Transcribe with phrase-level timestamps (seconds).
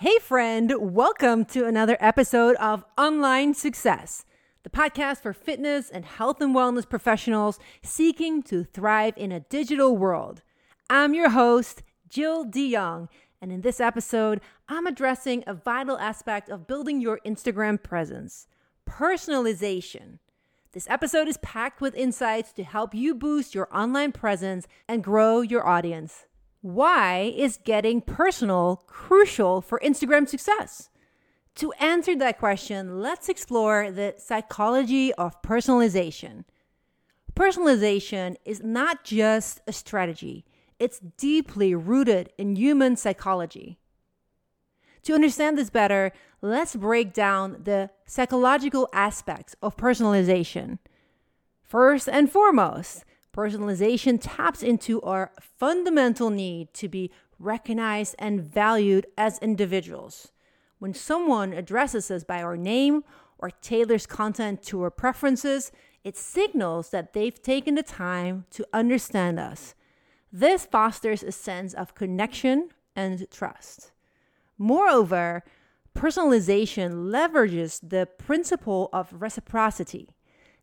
[0.00, 4.24] Hey, friend, welcome to another episode of Online Success,
[4.62, 9.94] the podcast for fitness and health and wellness professionals seeking to thrive in a digital
[9.98, 10.40] world.
[10.88, 13.10] I'm your host, Jill DeYoung,
[13.42, 14.40] and in this episode,
[14.70, 18.46] I'm addressing a vital aspect of building your Instagram presence
[18.88, 20.18] personalization.
[20.72, 25.42] This episode is packed with insights to help you boost your online presence and grow
[25.42, 26.24] your audience.
[26.62, 30.90] Why is getting personal crucial for Instagram success?
[31.56, 36.44] To answer that question, let's explore the psychology of personalization.
[37.34, 40.44] Personalization is not just a strategy,
[40.78, 43.78] it's deeply rooted in human psychology.
[45.04, 50.78] To understand this better, let's break down the psychological aspects of personalization.
[51.62, 53.04] First and foremost,
[53.40, 60.30] Personalization taps into our fundamental need to be recognized and valued as individuals.
[60.78, 63.02] When someone addresses us by our name
[63.38, 65.72] or tailors content to our preferences,
[66.04, 69.74] it signals that they've taken the time to understand us.
[70.30, 73.90] This fosters a sense of connection and trust.
[74.58, 75.44] Moreover,
[75.96, 80.10] personalization leverages the principle of reciprocity.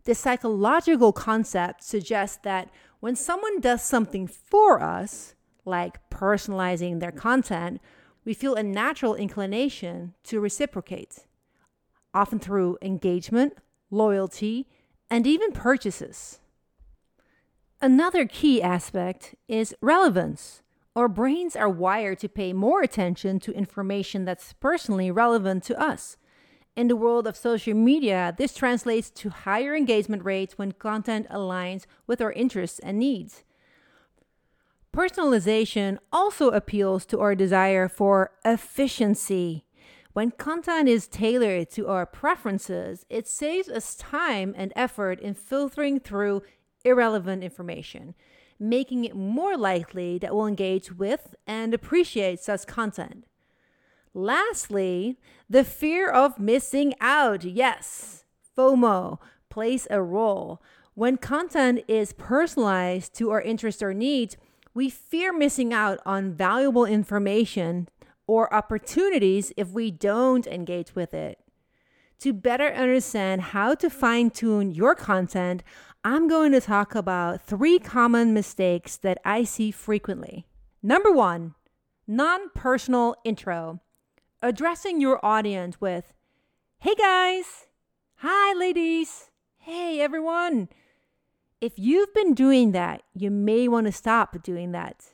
[0.08, 2.70] This psychological concept suggests that
[3.02, 7.82] when someone does something for us, like personalizing their content,
[8.24, 11.26] we feel a natural inclination to reciprocate,
[12.14, 13.58] often through engagement,
[13.92, 14.70] loyalty,
[15.10, 16.40] and even purchases.
[17.82, 20.64] Another key aspect is relevance.
[20.96, 26.16] Our brains are wired to pay more attention to information that's personally relevant to us.
[26.78, 31.88] In the world of social media, this translates to higher engagement rates when content aligns
[32.06, 33.44] with our interests and needs.
[34.96, 39.66] Personalization also appeals to our desire for efficiency.
[40.14, 46.00] When content is tailored to our preferences, it saves us time and effort in filtering
[46.00, 46.44] through
[46.86, 48.14] irrelevant information,
[48.60, 53.26] making it more likely that we'll engage with and appreciate such content.
[54.18, 57.44] Lastly, the fear of missing out.
[57.44, 58.26] Yes,
[58.58, 60.60] FOMO plays a role.
[60.96, 64.36] When content is personalized to our interests or needs,
[64.74, 67.90] we fear missing out on valuable information
[68.26, 71.38] or opportunities if we don't engage with it.
[72.22, 75.62] To better understand how to fine tune your content,
[76.04, 80.48] I'm going to talk about three common mistakes that I see frequently.
[80.82, 81.54] Number one,
[82.08, 83.80] non personal intro
[84.42, 86.14] addressing your audience with,
[86.80, 87.66] Hey guys!
[88.18, 89.32] Hi ladies!
[89.58, 90.70] Hey everyone!
[91.60, 95.14] If you've been doing that, you may want to stop doing that.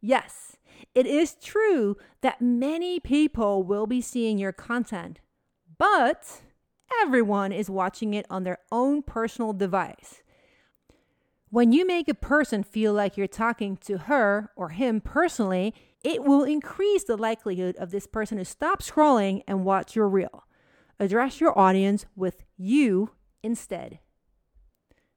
[0.00, 0.56] Yes,
[0.94, 5.20] it is true that many people will be seeing your content,
[5.78, 6.42] but
[7.02, 10.22] everyone is watching it on their own personal device.
[11.50, 15.72] When you make a person feel like you're talking to her or him personally,
[16.06, 20.44] it will increase the likelihood of this person to stop scrolling and watch your reel.
[21.00, 23.10] Address your audience with you
[23.42, 23.98] instead.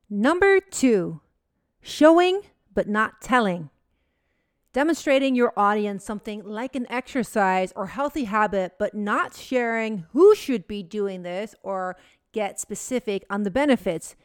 [0.10, 1.22] Number two,
[1.80, 2.42] showing
[2.74, 3.70] but not telling.
[4.74, 10.68] Demonstrating your audience something like an exercise or healthy habit, but not sharing who should
[10.68, 11.98] be doing this or
[12.32, 14.16] get specific on the benefits.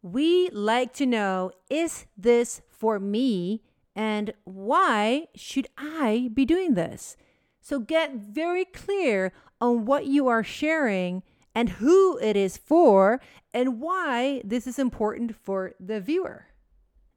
[0.00, 3.62] We like to know is this for me
[3.98, 7.16] and why should I be doing this?
[7.60, 13.20] So get very clear on what you are sharing and who it is for
[13.52, 16.46] and why this is important for the viewer.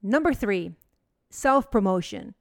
[0.02, 0.72] Number three,
[1.30, 2.34] self promotion.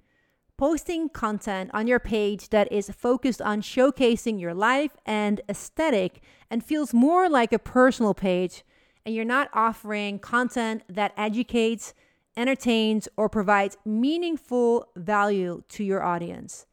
[0.57, 6.19] Posting content on your page that is focused on showcasing your life and aesthetic
[6.49, 8.63] and feels more like a personal page,
[9.05, 11.93] and you're not offering content that educates,
[12.37, 16.65] entertains, or provides meaningful value to your audience.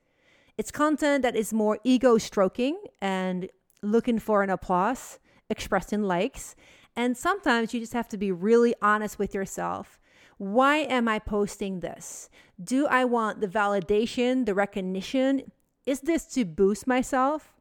[0.56, 3.48] It's content that is more ego stroking and
[3.82, 5.18] looking for an applause,
[5.48, 6.56] expressed in likes.
[6.96, 10.00] And sometimes you just have to be really honest with yourself.
[10.38, 12.28] Why am I posting this?
[12.62, 15.52] Do I want the validation, the recognition?
[15.86, 17.54] Is this to boost myself?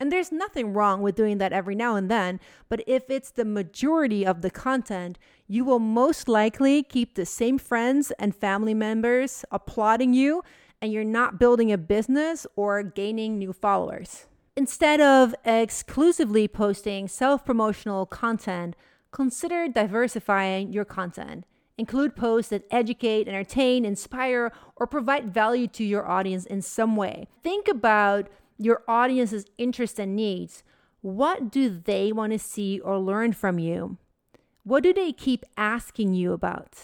[0.00, 3.44] And there's nothing wrong with doing that every now and then, but if it's the
[3.44, 9.44] majority of the content, you will most likely keep the same friends and family members
[9.50, 10.42] applauding you,
[10.82, 14.26] and you're not building a business or gaining new followers.
[14.56, 18.76] Instead of exclusively posting self promotional content,
[19.10, 21.44] consider diversifying your content.
[21.76, 27.26] Include posts that educate, entertain, inspire, or provide value to your audience in some way.
[27.42, 28.28] Think about
[28.58, 30.62] your audience's interests and needs.
[31.00, 33.98] What do they want to see or learn from you?
[34.62, 36.78] What do they keep asking you about?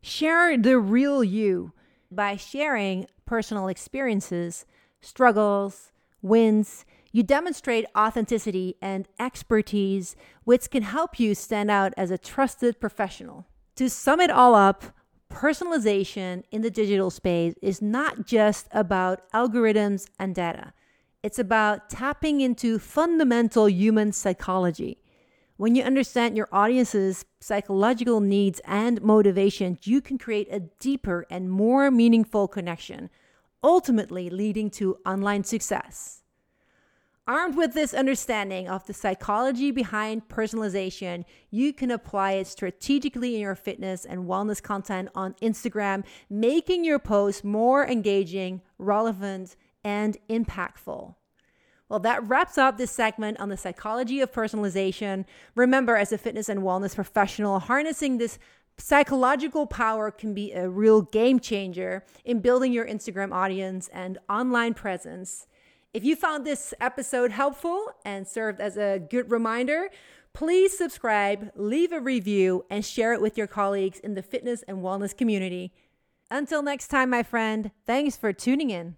[0.00, 1.72] Share the real you
[2.10, 4.64] by sharing personal experiences,
[5.00, 5.92] struggles,
[6.22, 6.84] wins.
[7.10, 10.14] You demonstrate authenticity and expertise,
[10.44, 13.46] which can help you stand out as a trusted professional.
[13.76, 14.84] To sum it all up,
[15.30, 20.72] personalization in the digital space is not just about algorithms and data.
[21.22, 24.98] It's about tapping into fundamental human psychology.
[25.56, 31.50] When you understand your audience's psychological needs and motivations, you can create a deeper and
[31.50, 33.10] more meaningful connection,
[33.62, 36.22] ultimately leading to online success.
[37.28, 43.42] Armed with this understanding of the psychology behind personalization, you can apply it strategically in
[43.42, 51.16] your fitness and wellness content on Instagram, making your posts more engaging, relevant, and impactful.
[51.90, 55.26] Well, that wraps up this segment on the psychology of personalization.
[55.54, 58.38] Remember, as a fitness and wellness professional, harnessing this
[58.78, 64.72] psychological power can be a real game changer in building your Instagram audience and online
[64.72, 65.46] presence.
[65.94, 69.88] If you found this episode helpful and served as a good reminder,
[70.34, 74.78] please subscribe, leave a review, and share it with your colleagues in the fitness and
[74.78, 75.72] wellness community.
[76.30, 78.96] Until next time, my friend, thanks for tuning in.